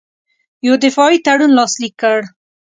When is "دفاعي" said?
0.85-1.17